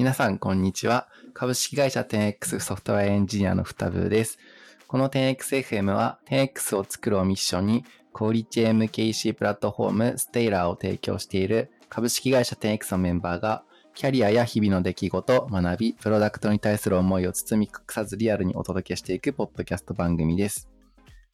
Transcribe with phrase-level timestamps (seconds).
[0.00, 1.08] 皆さん、こんにちは。
[1.34, 4.38] 株式会社 10X ソフトウェアエンジニアのふたぶです。
[4.86, 13.62] この 10XFM は 10X を作るをミッションに、クオリティ MKC プラットフォームステイラーを提供している株式会社 10X のメンバーが、
[13.94, 20.70] キャリアや日々の出来事、学び、プロダクトに対する思いを包み隠さずリアルにお届けしていくポッドキャスト番組です。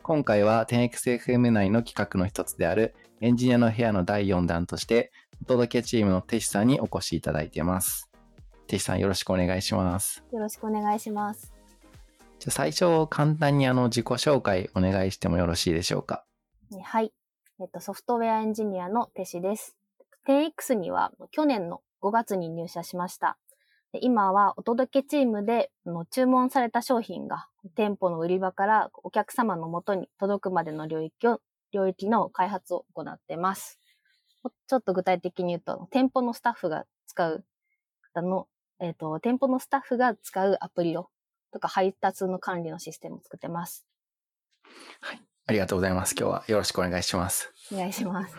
[0.02, 8.10] 今回は 10XFM 内の企画の一つであるエンジニアの部屋の第4弾として、お届けチームのテシさんにお越しいただいています。
[8.66, 10.24] テシさんよろしくお願いします。
[10.32, 11.52] よろしくお願いします。
[12.38, 16.24] じゃ最初簡単にあの自己紹介お願いしてもよろしいでしょうか？
[16.82, 17.12] はい。
[17.60, 19.76] えっと、ソフトウェアエンジニアのテシです。
[20.28, 23.38] 10X には去年の5月に入社しました。
[24.02, 25.70] 今はお届けチームで
[26.10, 31.40] 注文された商品が店舗の売り場からお客様の元に届くまでの領域を、
[31.72, 33.80] 領域の開発を行っています。
[34.66, 37.44] ちょっと具体的に言うと、店舗のスタッフが使う
[38.12, 38.48] 方の、
[38.80, 41.08] えっ、ー、と、店舗のスタッフが使うアプリを
[41.52, 43.86] とか配達の管理のシステムを作ってます。
[45.00, 45.22] はい。
[45.46, 46.14] ありがとうございます。
[46.18, 47.52] 今日はよろしくお願いします。
[47.72, 48.34] お願いします。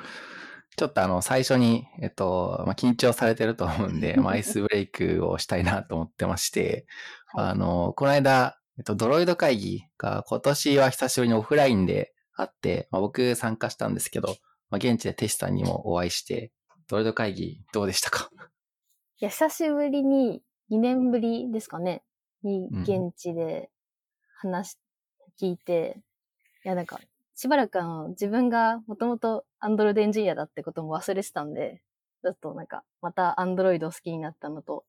[0.76, 6.86] ちょっとあの、最初に、えっと、まあ、緊張されてると思うんで、 まあ、アイスブレイクをしたいなと思ってまして、
[7.34, 14.36] はい、あの、この間、えっと、ドロイド会議が今年は久しぶりにオフラインであって、まあ、僕参加したんですけど、
[14.70, 16.52] まあ、現地でテシさんにもお会いして、
[16.88, 18.30] ドロイド会議どうでしたか？
[19.20, 22.04] いや、久しぶりに、2年ぶりですかね、
[22.44, 23.72] に現地で
[24.40, 24.78] 話、
[25.42, 26.04] うん、聞いて、
[26.64, 27.00] いや、なんか、
[27.34, 31.82] しばらくあの、自分がもともとアンドロイドエンジニアだってことも忘れてたんで、
[32.22, 34.86] ちょっとなんか、またアンドロイドを好きになったのと、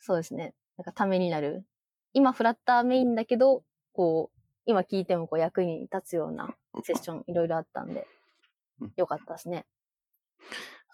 [0.00, 1.66] そうですね、なんかためになる。
[2.14, 8.06] 今フラッターメインだけど、こう、今聞いてもこう役に立つようなセッションいろいろあったんで、
[8.96, 9.66] よかったですね。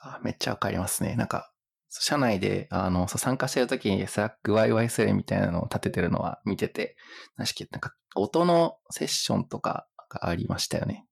[0.00, 1.14] あめっちゃわかりますね。
[1.14, 1.53] なんか、
[2.00, 6.96] 社内で、あの、参加してるときにスラック YYSL みたいなのを立ててるのは見てて、
[7.36, 11.06] なんか、音のセッションとかがありましたよね。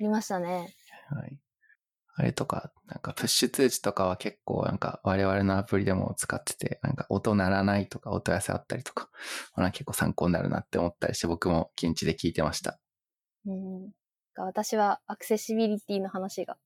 [0.00, 0.74] ありましたね。
[1.10, 1.38] はい。
[2.18, 9.10] あれとか、なんかプッシュ通知とかは結構なんか我々のアプリでも使ってて、なんか音鳴らないとか音寄せあったりとか、
[9.54, 12.78] まあ、結構参考になるなって思ったりして僕も現地で聞いてました。
[13.46, 13.90] うん。
[14.34, 16.56] 私はアクセシビリティの話が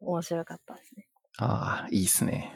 [0.00, 1.08] 面白かったですね。
[1.38, 2.52] ああ、いいですね。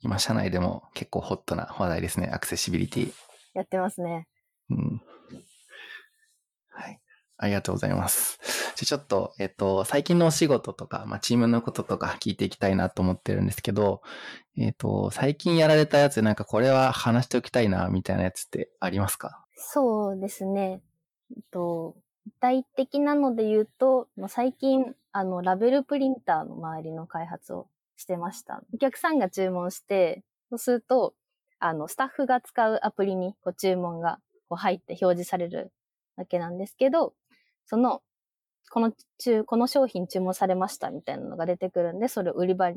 [0.00, 3.12] 今社内でも結構ホットな話題ですね、アクセシビリティ。
[3.54, 4.28] やってますね。
[4.70, 5.02] うん。
[6.68, 7.00] はい。
[7.36, 8.38] ありがとうございます。
[8.76, 14.02] じゃちょっと、えっと、最近のお仕事とか、まあ、チームのこととか聞いていきたいなと思ってるんですけど、
[14.56, 19.44] えっと、最近やられたやつなんかこれは話しておきたいな、みたいなやつってありますか？
[19.56, 20.80] そうですね。
[21.36, 28.62] えっと、具体的なので言うと、まあ、最近、あの、ラベルプリンターの周りの開発をしてました。
[28.72, 31.14] お客さんが注文して、そうすると、
[31.58, 35.72] あの、スタッフが使うアプリにこう注文がこう入って表示される
[36.16, 37.14] わけなんですけど、
[37.66, 38.02] その、
[38.70, 42.70] この中、この商品注文されましたみたいなのが出てくるんで、それを売り場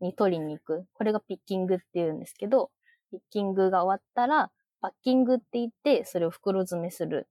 [0.00, 0.86] に取りに行く。
[0.92, 2.70] これがピッキングって言うんですけど、
[3.10, 4.50] ピッキングが終わったら、
[4.82, 7.28] パッキングって言って、それを袋詰めする。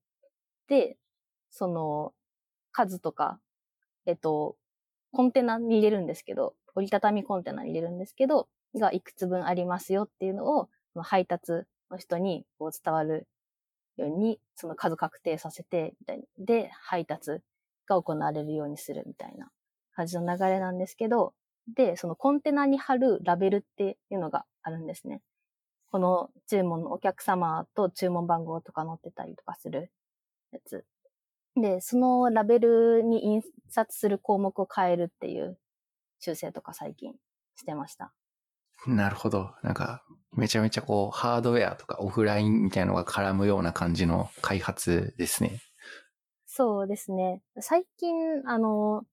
[0.68, 0.98] で、
[1.52, 2.14] その、
[2.72, 3.40] 数とか、
[4.06, 4.56] えっと、
[5.12, 10.70] コンテナに入れるんですけど、折りたたみコンテナに入れるんですけど、がいくつ分ありますよっていうのを、
[11.02, 13.28] 配達の人にこう伝わる
[13.98, 17.40] ように、その数確定させて、みたいで、配達
[17.88, 19.50] が行われるようにするみたいな
[19.94, 21.34] 感じの流れなんですけど、
[21.76, 25.22] で、そのコンテナに貼るラベルっていうのがあるんですね。
[25.92, 29.92] この注文のお客様と注文番号とか載ってたりとかする
[30.52, 30.86] やつ。
[31.56, 35.58] で、そのラベルに印刷する項目を変えるっていう
[36.20, 37.16] 修正とか最近
[37.56, 38.14] してました。
[38.88, 39.56] なるほど。
[39.64, 40.04] なんか、
[40.34, 45.62] めちゃめちゃこう、ハードウェアとかオフラインみたいなのが絡むような感じの開発ですね。
[46.46, 47.42] そうですね。
[47.60, 49.06] 最近、あの、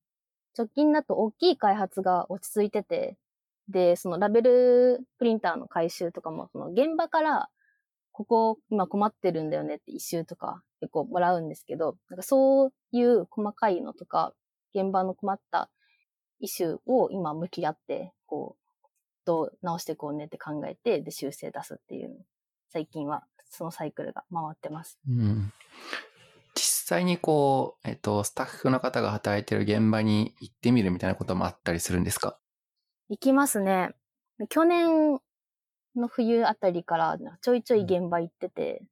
[0.56, 3.18] 直近だと大きい開発が落ち着いてて、
[3.68, 7.50] で、そのラベルプリンターの回収とかも、その現場から、
[8.12, 14.34] ここ今困ってるんだよねって一周とか結構もらうんですけど、なんかそういう細かいのとか、
[14.74, 15.70] 現場の困った
[16.40, 18.86] イシューを今向き合って、こう、
[19.24, 22.24] どう直していこうねって考えて、で、修正出すっていう
[22.68, 24.98] 最近はそのサイクルが回ってます。
[25.08, 25.52] うん。
[26.54, 32.38] 実際にこう、えっと、スタッフの方が働いてる現場に行ってみるみたいなこともあったりするんですか？
[33.08, 33.90] 行きますね。
[34.48, 35.20] 去年
[35.96, 38.82] の冬あたりからちょいちょい現場行ってて、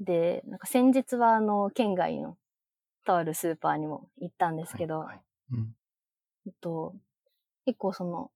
[0.00, 2.36] うん、で、なんか先日はあの、県外の
[3.06, 5.20] とあるスーパーにも行ったんですけど、はいはい
[5.52, 5.74] うん、
[6.50, 6.94] っと、
[7.64, 8.30] 結構その、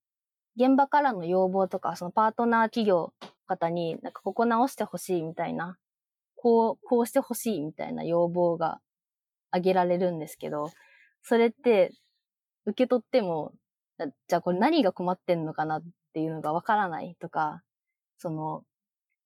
[0.57, 3.13] 現場からの要望とか、そのパートナー企業
[3.47, 5.77] 方に、なんかここ直してほしいみたいな、
[6.37, 8.81] こう、こうしてほしいみたいな要望が
[9.51, 10.71] 挙げられるんですけど、
[11.23, 11.93] それって
[12.67, 13.53] 受け取っても、
[14.29, 15.83] じゃあこれ何が困ってんのかなっ
[16.13, 17.63] ていうのがわからないとか、
[18.19, 18.65] その、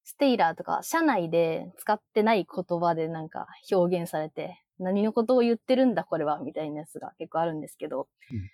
[0.05, 8.51] ステイラーとか社内で使ってない言葉でなんか表現されて、何のことを言ってるんだこれはみたいなやつが結構あるんですけど、うん、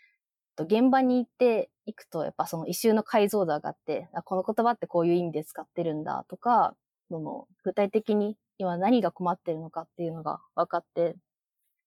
[0.62, 6.76] 現場に行っていくとやっぱその異臭の解像度上がってあ、この言葉ってこういう意味で使ってるんだとか、
[7.10, 11.16] その具体的に今何が困ってるのかっていうのが分かって、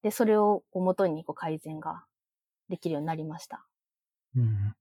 [0.03, 2.03] で、それを元にこう改善が
[2.69, 3.65] できるようになりました。
[4.35, 4.75] うん。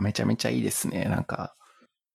[0.00, 1.04] めちゃめちゃいいですね。
[1.04, 1.54] なんか、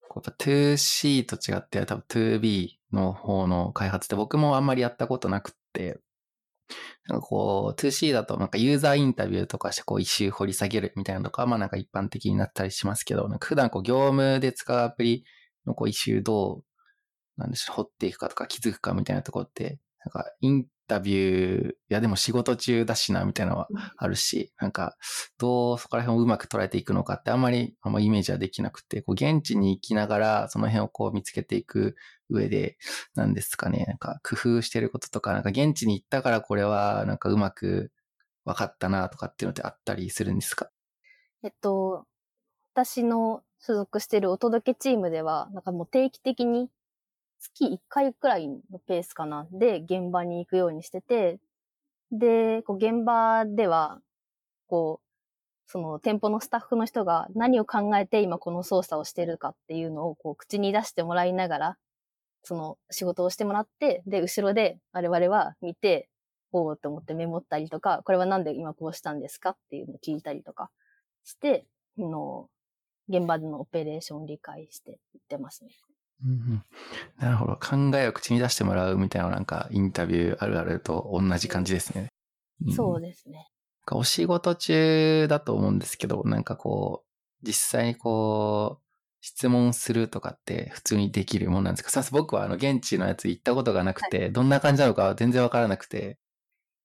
[0.08, 6.00] こう 2C と違って多分 2B の方の開発って僕もあんまりやったことなくって、
[7.08, 15.24] なんかこう 2C だとなんかユーザーインタビューとかしてこう一周掘り下げるみたいなのとかまあなんか一般的になったりしますけど、なんか普段こう業務で使うアプリ
[15.66, 16.64] のこう一周どう
[17.38, 23.68] なんでしょう、掘っていくかとか気づくかみたいなところって、なんかインタビュー、いやでも仕事中だしな、みたいなのは
[23.98, 24.96] あるし、なんか、
[25.38, 31.96] どうそこら辺をうまく捉えていくのかってあんまり、あんまイメージはできなくて、こう現地に行きながら、その辺をこう見つけていく
[32.30, 32.78] 上で、
[33.16, 37.92] なんですかね、なんか工夫してることとか、なんか現地に行ったからこれはなんかうまく
[38.46, 40.70] 分かったなとかっていうのってあったりするんですか？
[41.44, 42.06] えっと、
[42.74, 46.70] 私の所属しているお届けチームでは、なんかもう定期的に
[47.40, 49.48] 月1回くらいのペースかな。
[49.52, 51.40] で、現場に行くようにしてて、
[52.12, 54.00] で、こう現場では、
[54.68, 55.08] こう、
[55.72, 61.78] その店舗のスタッフの人が何を考えて今この操作をしてるかっていうのをこう口に出してもらいながら、
[62.44, 66.10] その仕事をしてもらって、で、後ろで我々は見て、
[66.54, 70.70] おうと思ってメモったりとか、これはなんで今こうしたんですかっていうのを聞いたりとか
[71.24, 71.66] して、
[71.98, 72.50] の
[73.10, 75.72] 現場でのオペレーションを理解していってますね。
[76.26, 76.64] うん、
[77.20, 77.56] なるほど。
[77.56, 82.08] 考えを口に出してもらうみたいななんかインタビューあるあると同じ感じですね。
[82.66, 83.48] うん、そうですね。
[83.92, 88.84] お仕事中だと思うんですけど、なんかこう、実際にこう、
[89.22, 91.90] 質問するとかって普通にできるもんなんですか？
[91.90, 96.18] さす僕はあの現地のやつ行ったことがなくて、はい、どんな感じなのか全然わからなくて。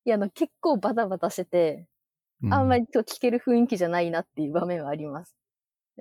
[0.04, 1.86] いや、あの結構バタバタしてて、
[2.50, 5.36] あんまり聞ける雰囲気じゃないなっていう場面はあります。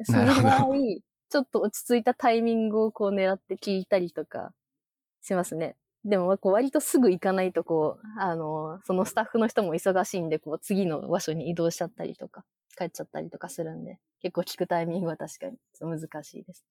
[0.03, 0.69] その場合、
[1.31, 4.51] ちょっと落ち着いたタイミングをこう狙って聞いたりとか
[5.21, 5.77] しますね。
[6.03, 12.43] でも、こう割とすぐ行かないと、こう、あの、そのスタッフの人も忙しいんで、こう、次の場所に移動しちゃったりとか、
[12.77, 16.65] 帰っちゃったりとかするんで、結構聞くタイミングは確かに難しいです。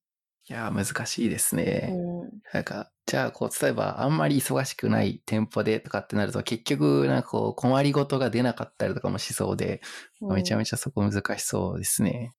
[0.48, 1.90] いや難しいですね。
[1.92, 9.80] うん、なんか、じゃあ、こう、例えば、あんまり忙しくない店舗でとかってなると、結局、なんかこう、困りごとが出なかったりとかもしそうで、
[10.20, 12.34] うん、めちゃめちゃそこ難しそうですね。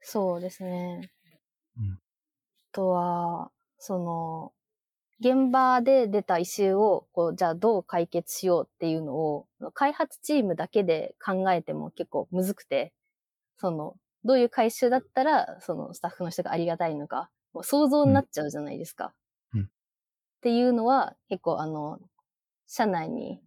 [0.00, 1.10] そうですね。
[1.78, 1.98] うん、
[2.72, 4.52] とは、その、
[5.20, 12.92] 現場で出た異臭を、こう、じゃあどう解決しようっていうのを、開発チームだけで考えても結構むずくて、
[13.56, 19.14] その、どういう改修だったら、そのスタッフの人がありがたいのか、もう想像になっちゃうじゃないですか。
[19.54, 19.66] うん、っ
[20.40, 22.00] ていうのは、結構あの、
[22.66, 23.40] 社内に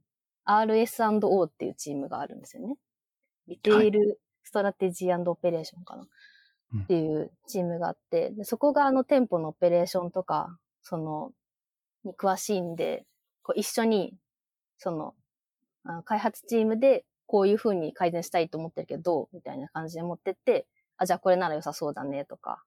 [0.45, 2.75] RS&O っていうチームがあるんですよね。
[3.47, 6.07] Retail Strategy Operation かな。
[6.83, 11.31] っていうチームがあって、でそこがあの店舗のオペレーションとか、その、
[12.03, 13.05] に詳しいんで、
[13.43, 14.13] こう一緒に、
[14.77, 15.15] その、
[15.83, 22.63] あの開発チームでこういう風に改善したいと思ってるけど、みたいな感じで持ってって、あ、じゃあこれなら良さそうだね、とか、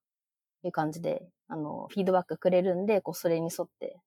[0.65, 4.01] いう感じで、あの、フィードバックくれるんで、こう、それに沿って、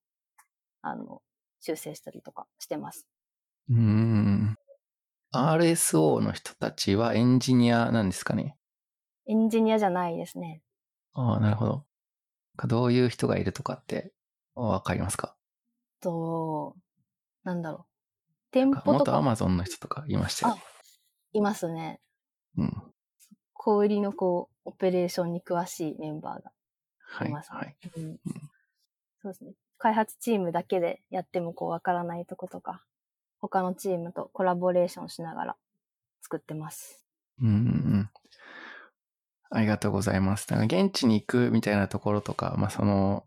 [0.81, 1.21] あの、
[1.59, 3.07] 修正したりとかしてます。
[3.69, 4.55] うん。
[5.33, 8.57] RSO の人たちはエンジニアなんですかね？
[9.27, 10.61] エンジニアじゃないですね。
[11.13, 11.85] ああ、なるほど。
[12.67, 14.11] どういう人がいるとかって
[14.55, 15.35] わかりますか？
[16.01, 16.75] と、
[17.43, 18.33] なんだろう。
[18.51, 18.91] 店舗とか。
[18.91, 20.61] 元アマゾンの人とかいましたよね。
[21.33, 22.01] いますね。
[22.57, 22.73] うん。
[23.53, 27.57] 小売りのこう、オペレーションに詳しいメンバーがいます、ね。
[27.57, 28.19] はい、はいうん、
[29.21, 29.53] そうですね。
[29.77, 32.83] 開発チームだけでやってもこう、わからないとことか、
[33.39, 35.57] 他のチームとコラボレーションしながら
[36.21, 37.05] 作ってます。
[37.39, 38.09] うんうん。
[39.51, 40.48] ありがとうございます。
[40.48, 43.25] だから現地に行くみたいなところとか、まあ、その、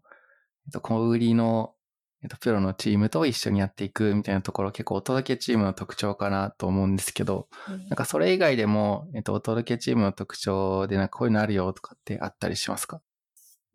[0.67, 1.75] えっと、小売りの、
[2.23, 13.03] えっと、プロのチームと一緒にやっていくみたいなところ結構お届けチームの特徴かなと思うんですけど、うん、なんかそれ以外でも、えっと、お届けチームの特徴でなんかこういうのあるよとかってあったりしますか？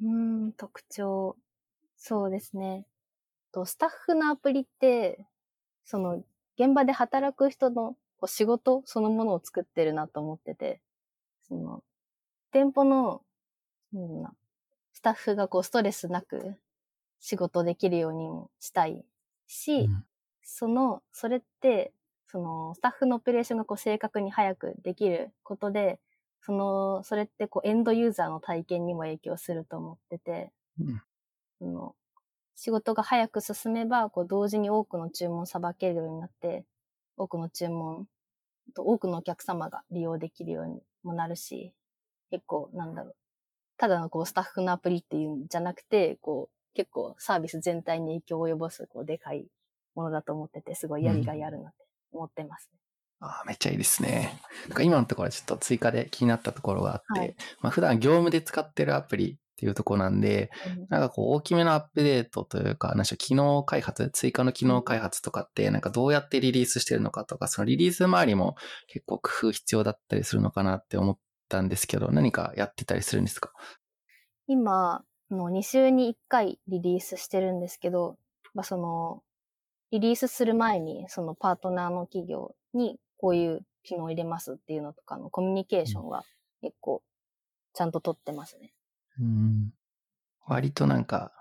[0.02, 1.36] うん、特徴。
[1.96, 2.88] そうですね。
[3.52, 5.28] と、スタッフのアプリって、
[5.84, 6.24] その、
[6.58, 10.82] 現場で働く人の仕事そのものを作ってるなと思ってて、
[11.48, 11.84] その、
[12.52, 13.22] 店舗の、
[13.94, 14.24] うん、
[14.94, 16.56] スタッフがこうストレスなく
[17.20, 19.06] 仕事できるようにもしたい
[19.48, 20.06] し、うん。
[20.44, 21.94] その、それって、
[22.28, 26.00] その、スタッフのオペレーションがこう正確に早くできることで、
[26.42, 31.02] その、それってこうエンドユーザーの体験にも影響すると思ってて、うん。
[31.60, 31.96] その
[32.56, 36.66] 仕事が早く進めば、こう同時に多くの注文をさばけるようになって、
[37.18, 38.08] 多くの注文、
[38.76, 41.74] と多くのお客様が利用できるようにもなるし、
[42.30, 43.16] 結構なんだろう。
[43.78, 49.48] ただのこうスタッフのアプリっていうんじゃなくて、こう結構サービス全体に影響を及ぼすこうでかい
[49.96, 52.70] ものだと思ってて、すごいやりがいあるなって思ってます、
[53.22, 54.40] あーめっちゃいいですね。
[54.68, 68.56] なんか今のところちょっと追加で気になったところがあって、はいまあ普段業務で使ってるアプリっていうところなんで、うんなんかこう大きめのアップデートというか、なんでしょう、機能開発、追加の機能開発とかって、なんかどうやってリリースしてるのかとか、そのリリース周りも
[68.88, 71.18] 結構工夫必要だったりするのかなって思っ
[71.50, 73.52] たんですけど、何かやってたりするんですか？
[74.48, 78.18] 今、の2週に1回リリースしてるんですけど、
[78.54, 79.22] まあ、その、
[79.92, 86.24] リリースする前に、そのパートナーの企業にこういう機能を入れますっていうのとかのコミュニケーションは
[86.62, 87.04] 結構
[87.74, 88.74] ちゃんと取ってますね。
[89.20, 89.74] うん。
[90.48, 91.32] 割となんか、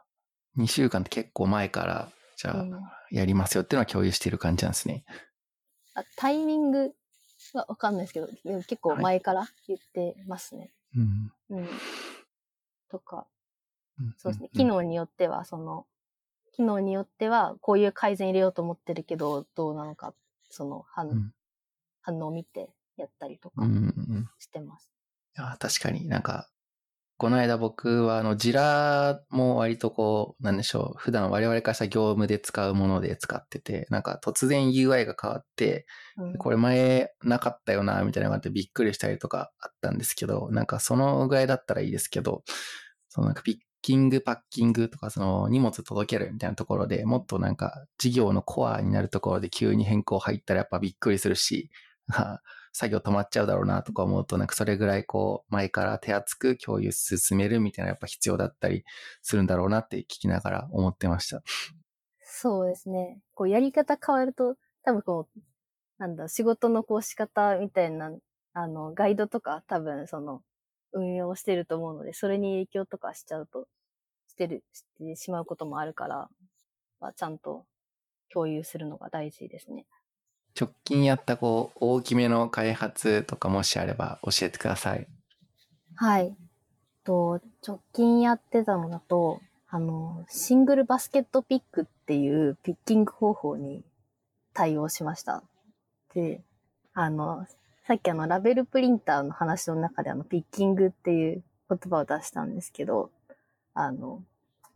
[0.59, 5.03] 2週間って結構前から、じゃあ、うんやりますよっていうのは共有してる感じなんですね。
[5.95, 6.93] あタイミング
[7.57, 10.71] はわかんないですけど、でも結構前から言ってますね。
[10.97, 11.33] うん。
[11.51, 11.67] うん。
[12.89, 13.27] とか、
[14.01, 14.49] うんそうですね。
[14.49, 15.87] ん機能によっては、その、
[16.53, 20.15] 機能によっては、こういう改善入れようと思ってるけど、どうなのか、
[20.51, 21.33] その反,、うん
[22.01, 23.81] 反応を見てやったりとかうんうんう
[24.21, 24.31] ん。
[24.39, 24.91] してます。
[25.37, 26.49] いや、確かになんか、
[27.19, 35.85] この間僕はあの、ジラも割とこう、なんでしょう、普段我々からしたら業務で使うもので使ってて、なんか突然 UI が変わって、
[36.17, 42.45] うん、これ前なかったよな、みたいなのがあってびっくりしたりとかあったんですけど、なんかそのぐらいだったらいいですけど、
[43.09, 51.69] そのなんかピッキング、パッキングとかその荷物届けるみたいなところでもっとなんか事業のコアになるところで急に変更入ったらやっぱびっくりするし、
[52.13, 52.39] あ
[52.73, 58.85] 作業止まっちゃうだろうなとか思うとなんかそれぐらいこう前から手厚く共有進めるみたいなやっぱ必要だったり
[59.23, 61.43] するんだろうなって聞きながら思ってました。
[62.23, 63.21] そうですね。
[63.35, 65.41] こう、やり方変わると、多分こう、
[65.99, 68.13] なんだ、仕事のこう仕方みたいな、
[68.53, 70.43] あの、ガイドとか多分その、
[70.93, 73.69] 運用してると思うので、それに影響とかしちゃうと、
[74.29, 76.31] してる、してしまうこともあるから、
[77.01, 77.67] まあ、ちゃんと
[78.31, 79.87] 共有するのが大事ですね。
[80.59, 85.07] 直近やったこう大きめの開発とかもしあれば教えてください。
[85.95, 86.37] はい。
[87.05, 93.83] と、直近やってたのだと、あの、シングルバスケットピックっていうピッキング方法に
[94.55, 95.43] 対応しました。
[96.15, 96.43] で、
[96.93, 97.47] あの、
[97.87, 103.11] さっきあの、ラベルプリンターの話の中であの、ピッキングっていう言葉を出したんですけど、
[103.75, 104.23] あの、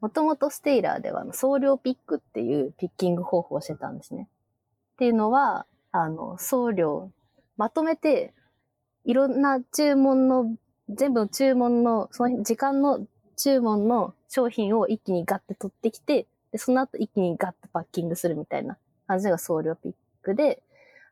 [0.01, 4.29] もともとステイラーではあの送料ピックっていうピッキング方法をしてたんですね。
[5.03, 7.11] っていうのは、あの、送料、
[7.57, 8.33] まとめて、
[9.05, 10.55] いろんな注文の、
[10.89, 13.05] 全部の注文の、その時間の
[13.37, 18.79] 注文の商品を一気にガッて取ってきて、でその後一気にガッてパッキングするみたいな
[19.09, 19.93] 感じが送料ピッ
[20.23, 20.63] クで、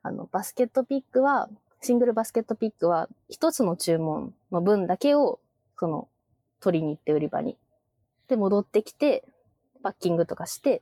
[0.05, 1.49] あの、バスケットピックは、
[1.81, 5.41] シングルバスケットピックは、一つの注文の分だけを、
[5.77, 6.07] その、
[6.61, 7.59] 取りに行って売り場に。
[8.29, 9.25] で、戻ってきて、
[9.83, 10.81] パッキングとかして、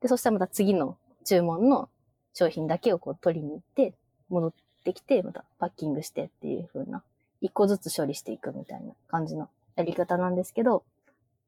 [0.00, 0.96] で、そしたらまた次の
[1.26, 1.90] 注文の
[2.38, 3.94] 商品だけをこう取りに行って、
[4.28, 4.52] 戻っ
[4.84, 7.02] てきて、またパッキングしてっていう風な、
[7.40, 10.84] 一個ずつ処理していくみたいな感じのやり方なんですけど、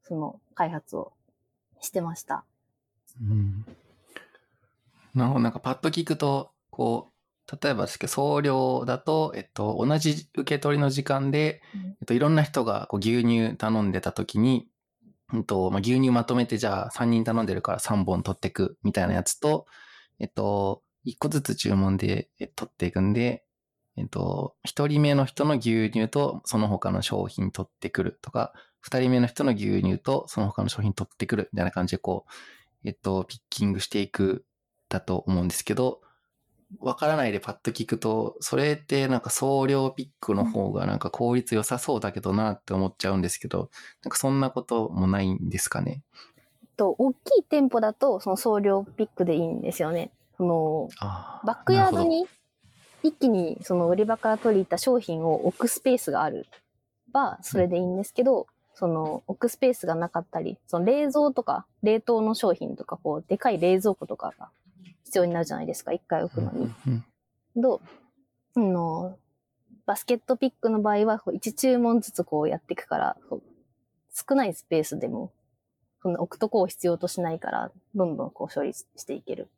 [0.01, 1.11] その開発を
[1.79, 2.43] してました。
[3.21, 3.65] うん。
[5.13, 5.41] なるほど。
[5.41, 14.67] なんかパッと聞くと、こう、例えばですけど、送料だと、えっと、同じ受け取りの時間で、うんえっと、いろんな人がこう牛乳頼んでた時に、
[15.31, 19.67] うんと、まあ、牛乳まとめてじゃあ3人頼んでるから3本取ってくみたいなやつと、
[20.19, 23.43] えっと、1個ずつ注文でえ取っていくんで、
[23.97, 34.45] えっと、1人目の人の牛乳とその他の商品取ってくるとか、2人目の人の牛乳とその他の商品取ってくるみたいな感じでこう、えっと、ピッキングしていく
[34.87, 36.01] だと思うんですけど、
[36.79, 43.71] わからないでパッと聞くと、それってなんか送料ピックの方がなんか効率良さそうだけどなって思っちゃうんですけど、
[44.03, 46.03] なんかそんなこともないんですかね。
[46.79, 50.11] と、大きい店舗だと、その送料ピックでいいんですよね。
[50.37, 52.25] その、あバックヤードに
[53.03, 56.47] 一気にその売り場から取り入った商品を置くスペースがある
[57.11, 64.49] ば、それでいいんですけど、その置くスペースがなかったり、その冷蔵とか冷凍の商品とか、こう、でかい冷蔵庫とかが
[65.03, 66.71] 必要になるじゃないですか、一回置くのに。
[66.87, 67.03] うん
[67.55, 67.81] ど
[68.55, 69.17] う、あの、
[69.85, 73.17] バスケットピックの場合は、こう1注文ずつこうやっていくから、
[74.13, 75.31] 少ないスペースでも、
[76.01, 79.49] そんな置くとこを必要としないから、どんどんこう処理していける。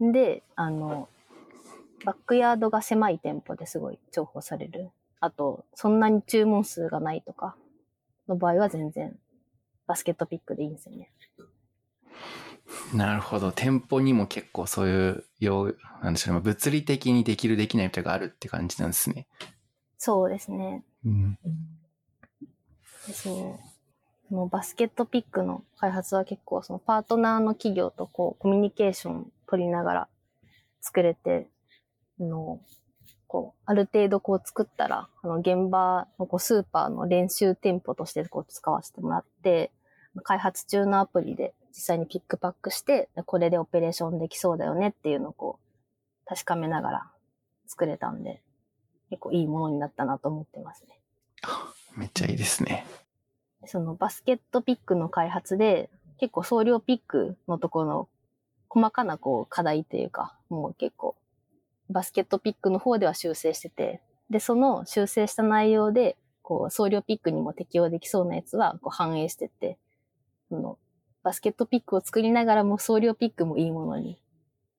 [0.00, 1.08] で、あの、
[2.04, 4.90] バックヤードが狭い店舗ですごい重宝される。
[5.20, 7.56] あと、そんなに注文数がないとか
[8.28, 9.18] の場合は全然
[9.86, 11.10] バスケットピックでいいんですよね。
[12.94, 13.52] なるほど。
[13.52, 16.40] 店舗にも結構そういう、よう、なんでしょうね。
[16.40, 19.26] 物理的にできるできないみたいなのがあるって感じなんですね。
[19.98, 20.84] そうですね。
[21.04, 21.38] うん。
[23.06, 23.73] でそう。
[24.34, 30.08] そのバスケットピックの開発は結構そのパートナーの企業とこうコミュニケーション取りながら
[30.80, 31.46] 作れて、
[32.18, 32.58] あの、
[33.28, 39.70] こう、ある程度こう作ったら、あの現場のこうスーパーの練習店舗としてこう使わせてもらって、
[40.24, 47.10] 開発中のアプリで実際にピックパックして、これでオペレーションできそうだよねっていうのをこう、確かめながら
[47.68, 48.42] 作れたんで、
[49.10, 50.98] 結構いいものになったなと思ってますね。
[51.94, 52.84] めっちゃいいですね。
[53.66, 58.08] そのバスケットピックの開発で、結構総量ピックのところの
[58.68, 61.16] 細かなこう課題というか、もう結構
[61.90, 69.78] バスケットピックの方では修正してて、で、その修正した内容で、こう、総量ピックにも適用できそうなやつはこう反映してって、
[70.48, 70.78] その
[71.22, 74.20] バスケットピックを作りながらも総量ピックもいいものに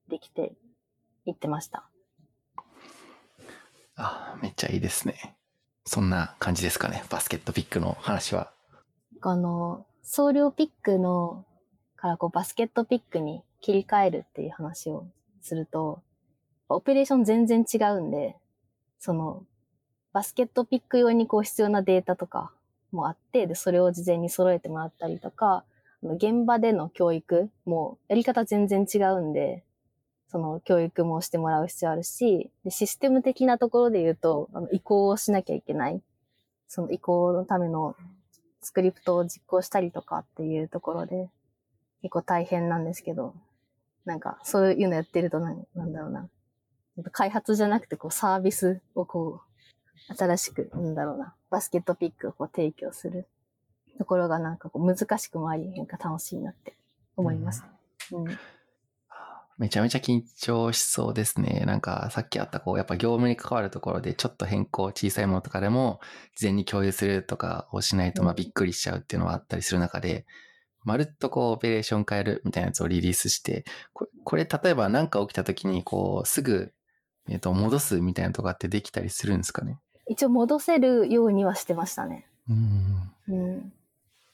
[0.10, 0.54] できて
[1.26, 1.90] いってました。
[3.98, 5.36] あめっちゃいいですね。
[5.86, 7.04] そんな感じですかね。
[7.10, 8.55] バスケットピックの話は。
[9.30, 11.46] あの、総量ピックの、
[11.96, 15.08] からこうバスケットピックに切り替えるっていう話を
[15.42, 16.04] すると、
[16.70, 18.36] オペレーション全然違うんで、
[19.00, 19.44] その、
[20.14, 22.52] バスケットピック用にこう必要なデータとか
[22.92, 25.64] もあって、で、それを事前に揃えてもらったりとか、
[26.04, 29.64] 現場での教育もやり方全然違うんで、
[30.28, 36.02] その教育もしてもらう必要あるし、でシステム的なところで言うと、あの移行をしなきゃいけない。
[36.68, 37.96] その移行のための
[38.66, 41.30] スクリプトを実行したりとかっていうところで、
[42.02, 43.36] 結構大変なんですけど、
[44.06, 46.28] なんかそういうのやってるとなんなんだろうな。
[47.12, 49.42] 開発じゃなくてこうサービスをこ
[50.10, 53.28] う、新しく、なんだろうな、バスケットピックをこう提供する
[54.00, 56.76] ところがなんかこう難しくもあり、なんか楽しいなって
[57.16, 57.64] 思います。
[58.12, 58.26] うん。
[59.58, 61.64] めちゃめちゃ緊張しそうですね。
[61.66, 66.02] なんかさっきあったこう、やっぱ業務に関わるところでちょっと変更、小さいものとかでも
[66.36, 70.26] 事前に共有するとかをしないとまあうんびっくりしちゃうっていうのはあったりする中で、
[70.84, 73.64] まるっとこうオペレーション変えるみたいなやつをリリースして、
[73.94, 76.74] これ、これ例えば何か起きた時にこうすぐ、
[77.30, 79.80] えっ、と、戻すみたいなとかってできたりするんですかね？
[80.08, 82.28] 一応戻せるようにはしてましたね。
[82.50, 83.12] うん。
[83.30, 83.74] うん。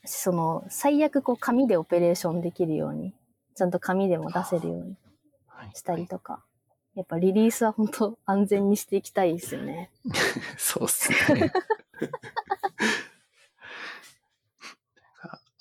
[0.03, 3.13] その、最悪こう紙でオペレーションできるように、
[3.55, 5.10] ちゃんと紙でも出せるようにはい
[5.73, 6.43] したりとか。
[6.93, 9.89] やっぱリリースは本当安全にしていきたいですよね。
[10.57, 11.53] そうっすね。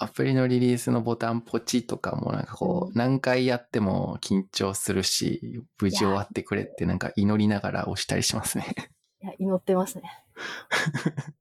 [0.02, 8.74] アプリのリリースのボタンポチとかもなんかこう、うん何回やっても緊張するし、無事終わってくれってなんか祈りながら押したりしますね。
[9.22, 10.24] いや、祈ってますね。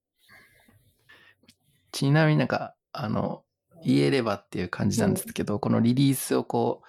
[1.91, 3.43] ちなみになんか、あの、
[3.83, 6.87] 言えればっていう感じなんですけど、このリリースをこう、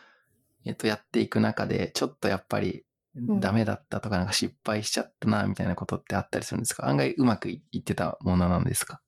[0.65, 2.85] えっと、やっていく中で、ちょっとやっぱり
[3.19, 3.41] ん。
[3.41, 6.89] ダメだったとか、なんか失敗しちゃったな、みたいなことってあったりするんですか？
[6.89, 9.01] 案外うまくいってたものなんですか？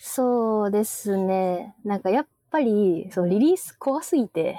[0.00, 1.74] そうですね。
[1.84, 4.58] なんかやっぱり、そのリリース怖すぎて、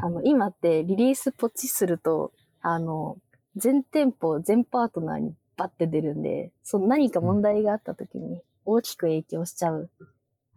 [0.00, 3.16] あの、今ってリリースポチすると、あの、
[3.56, 9.90] 全店舗、全パートナーにバッて出るんで、その何か問題があった時に大きく影響しちゃう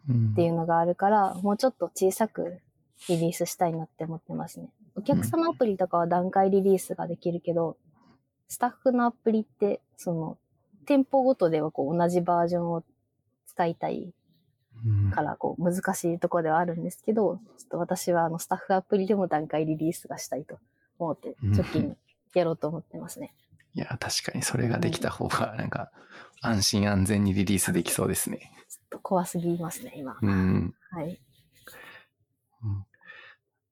[0.09, 2.59] うんっていうのがあるから、もうちょっと小さく
[3.09, 4.69] リリースしたいなって思ってますね。
[4.95, 7.77] お客様アプリとかは段階リリースができるけど、
[8.47, 10.37] スタッフのアプリって、その、
[10.85, 12.83] 店舗ごとではこう同じバージョンを
[13.45, 14.13] 使いたい
[14.85, 20.59] うんから、こう難しいところではあるんですけど、ちょっと私はあのスタッフアプリでも段階リリースがしたいと
[20.99, 21.97] 思って、うん直近
[22.33, 23.33] やろうと思ってますね。
[23.73, 25.91] いや、確かにそれができた方が、なんか、
[26.41, 28.51] 安心安全にリリースできそうですね。
[28.69, 30.17] ちょっと怖すぎますね、今。
[30.21, 30.73] うん。
[30.91, 31.19] はい。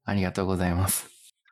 [0.06, 1.10] ありがとうございます。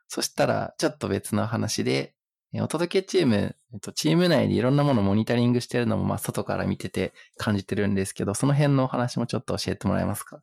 [0.07, 2.15] そしたら、ちょっと別の話で、
[2.55, 3.55] お届けチーム、
[3.95, 10.41] チーム内でいろんなものをモニタリングしてるのも、まあ、外から見てて感じてるんですけど、その辺のお話もちょっと教えてもらえますか？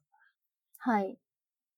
[0.78, 1.16] はい。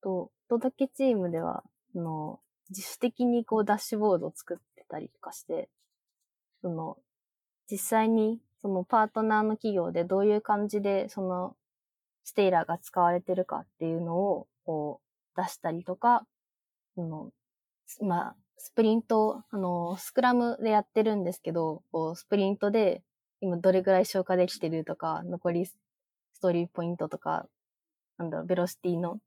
[0.02, 1.62] と、お届けチームでは、
[1.94, 2.40] あの、
[2.70, 5.68] 自主的にこうダッシュボードを作ってたりとかして、
[6.62, 6.96] その、
[7.70, 11.56] 実際にそのパートナーの企業でどういう感じでその
[12.24, 15.01] ステイラーが使われてるかっていうのをこう
[15.36, 16.26] 出したりとか、
[16.94, 17.30] その、
[18.00, 23.02] まあ、スプリント、あの、スクラムでやってるんですけど、こうスプリントで
[23.40, 25.76] 今どれぐらい消化できてるとか、残りス
[26.40, 27.46] トーリーポイントとか、
[28.18, 29.18] なんだろう、ベロシティの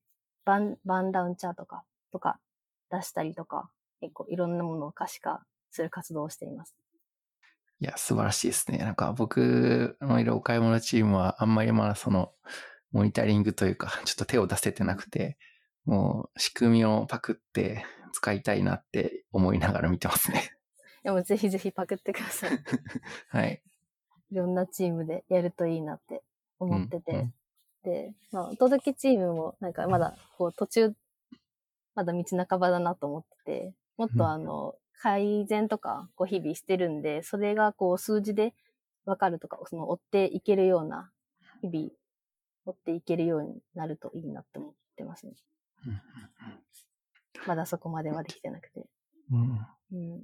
[0.45, 2.39] バン、バンダウンチャートか、とか
[2.91, 6.75] 出したりとか、結構いろんなものを可視化する活動をしています。
[7.81, 8.77] いや、素晴らしいですね。
[8.77, 12.31] なんか僕のいるお買い物チームはあんまりまだその
[12.93, 15.37] モニタリングというか、ちょっと手を出せてなくて、
[15.85, 20.51] もう仕組みをパクって使いたいなって思いながら見てますね。
[21.03, 22.59] でもぜひぜひパクってください。
[23.29, 23.61] はい。
[24.31, 26.23] いろんなチームでやるといいなって
[26.59, 27.11] 思ってて。
[27.11, 27.33] うんうん
[27.85, 30.93] で、まあ、お届けチームもなんかまだこう途中、
[31.93, 38.53] まだ道半ばだなと思ってて、もっうんとあの、改善とかこう日々してるんで、それがこう数字で
[39.05, 41.11] わかるとか、その追っていけるような、
[41.61, 41.89] 日々
[42.65, 45.33] 追っていけるようになるといいなって思ってますね。
[45.85, 46.01] うん
[47.47, 48.87] まだそこまではできてなくて。
[49.31, 49.59] うん
[49.91, 50.23] うん。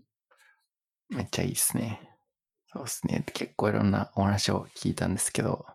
[1.09, 2.09] めっちゃいいですね。
[2.73, 3.23] そうですね。
[3.33, 5.67] 結構いろんなお話を聞いたんですけど、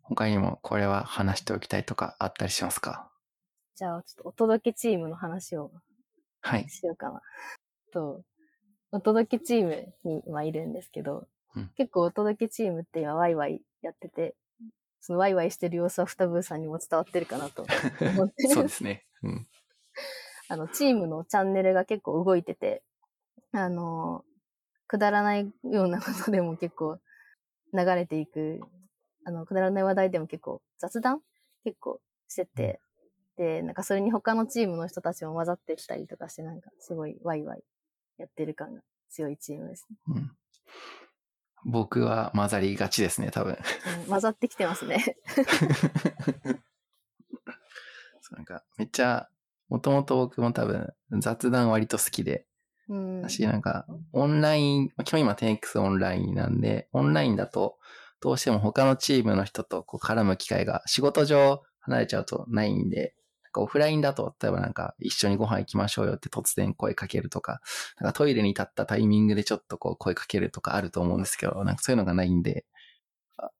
[0.00, 3.10] 他にもこれは話しておきたいとかあったりしますか？
[3.74, 5.70] じゃあ、ちょっとお届けチームの話を
[6.40, 6.68] はい。
[6.70, 7.20] しようかな。
[7.92, 8.22] と、
[8.90, 14.34] お届けチームに今いるんですけど、うん結構お届けチームって今ワイワイやってて、
[15.06, 17.64] そのワイワイしてる様子はフタブーさんにも伝わってるかなと
[18.16, 19.06] 思って そうですね。
[19.22, 19.46] うん。
[20.48, 22.82] あの、チームのチャンネルが結構動いてて、
[23.52, 24.24] あの、
[24.88, 26.98] くだらないようなことでも結構
[27.72, 28.58] 流れていく、
[29.24, 31.22] あの、くだらない話題でも結構雑談？
[31.62, 32.80] 結構してて、
[33.36, 37.62] で、なんかそれに他のチームの人たちも混ざってきたりとかして、なんかすごいワイワイ
[38.18, 39.96] やってる感が強いチームですね。
[40.08, 40.36] うん、
[41.66, 43.58] 僕は混ざりがちですね、多分。
[44.04, 45.16] うん混ざってきてますね。
[48.30, 49.28] なんか、めっちゃ、
[49.68, 52.46] もともと僕も多分雑談割と好きで、
[52.88, 53.20] うん。
[53.22, 57.78] 私なんか、オンライン、基本今 10X オンラインなんで、オンラインだと、
[58.20, 63.14] どうしても他のチームの人とこう絡む機会が仕事上離れちゃうとないんで、
[63.56, 67.60] かオフラインだと、例えばなんか一緒にご飯行きましょうよって突然声かけるとか、
[68.00, 72.64] なんかトイレに立ったタイミングでちょっとこう声かけるとかあると思うんですけど、なんかそういうのがないんで、
[73.38, 73.50] あ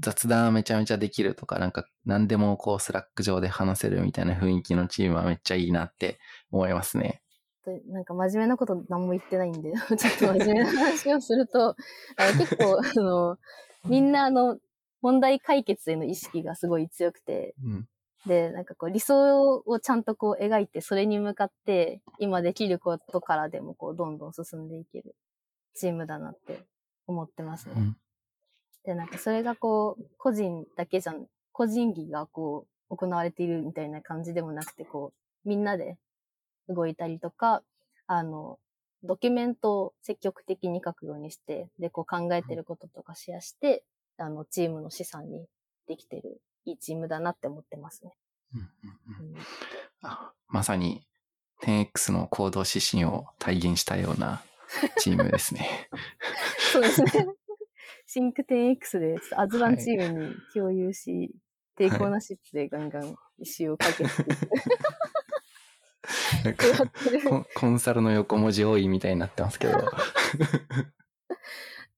[0.00, 6.18] 雑談めちゃめちゃできるとか、なんか何でもこう Slack 上で話せるみたいな雰囲気のチームはめっちゃいいなって
[6.50, 7.22] 思いますね。
[7.64, 11.76] でなんか真面目なこと何も言ってないんで、 ちょっと真面目な話をすると、
[12.16, 13.38] あの 結構、あの、
[13.84, 14.58] みんなあの、
[15.02, 17.88] 問題解決への意識がすごい強くて、うん。
[18.26, 25.14] で、なんかこう理想をちゃんとこう描いて、それに向かって、今できることからでもこう、どんどん進んでいける
[25.74, 26.64] チームだなって
[27.06, 27.74] 思ってますね。
[27.76, 27.96] うん
[28.88, 35.12] で、なんかそれがこう、個人だけじゃん、個人技がこう、行われているみたいな感じでもなくて、こ
[35.44, 35.98] う、みんなで
[36.68, 37.62] 動いたりとか、
[38.06, 38.58] あの、
[39.02, 43.84] ドキュメントを積極的に書くようにして、で、こう考えてることとかシェアして、
[44.16, 45.44] あの、チームの資産に
[45.86, 48.14] できてる、いいチームだなって思ってますね。
[48.54, 48.66] うんうん
[49.34, 49.40] うん
[50.50, 51.06] まさに
[51.62, 54.42] 10X の行動指針を体現したような
[54.98, 55.88] チームですね。
[56.72, 57.10] そうですね。
[58.06, 61.34] シンク 10X で、アズランチームに共有し、
[61.76, 64.24] 抵抗なしでガンガン石をかけていく。
[66.44, 69.74] なんかやってるコンコンサルの横文字多いみたいになってますけど。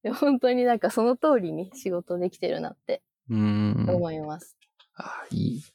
[0.02, 3.86] で本当になんかその通りに仕事できてるなってうーん。
[3.88, 4.56] 思います。
[4.96, 5.60] あいい。
[5.60, 5.66] じ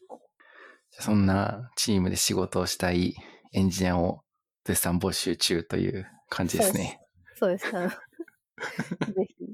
[1.00, 3.16] ゃあそんなチームで仕事をしたい
[3.54, 4.22] エンジニアを
[4.66, 7.02] 絶賛募集中という感じですね。
[7.36, 7.76] そうです。
[7.76, 7.90] あの
[9.14, 9.46] ぜひ。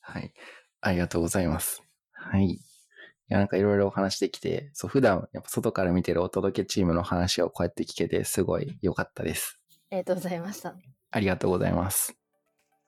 [0.00, 0.32] はい。
[0.80, 1.82] ありがとうございます。
[2.12, 2.44] はい。
[2.44, 2.60] い
[3.28, 9.58] や、なんかいろいろお話できて、そう、普段やっぱ外から見てるお届けチームの話をこうやって聞けてすごい良かったです。
[9.90, 10.76] ありがとうございました。
[11.10, 12.15] ありがとうございます。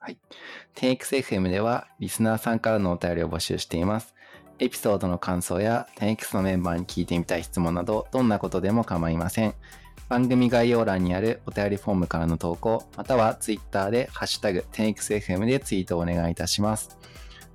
[0.01, 0.17] はい。
[0.75, 4.15] 10XFM ではリスナーさんからのお便りを募集しています。
[4.59, 9.53] エピソードの感想や 10X のメンバーに聞いてみたい質問など、どんなことでも構いません。
[10.07, 16.97] 番組概要欄にあるお便りフォームからの投稿、または Twitter でハッシュタグ 10XFM でツイートをお願いいたします。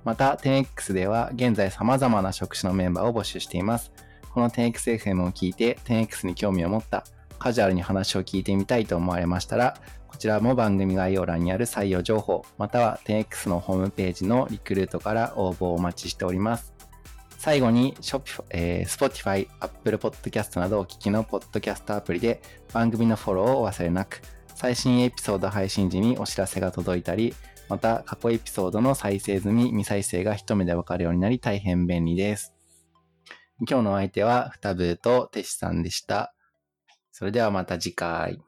[0.03, 3.91] また 10X では現在様々な職種のメンバーを募集しています。
[4.31, 7.05] この 10XFM を聞いて 10X に興味を持った、
[7.39, 9.75] カジュアルに話を聞いてみたいと思われましたら、
[10.15, 16.73] こちらも番組概要欄にある採用情報、または 10X のホームページのリクルートから応募をお待ちしております。
[17.37, 24.21] 最後に、ショピえー Spotify、Apple Podcast などお聞きのポッドキャストアプリで番組のフォローをお忘れなく、
[24.55, 27.35] 最新エピソード配信時にお知らせが届いたり、
[27.67, 32.53] また過去エピソードの再生済み、未再生が一目でわかるようになり大変便利です。
[33.69, 36.33] 今日のお相手は、ふたぶーとてしさんでした。
[37.11, 38.39] それではまた次回。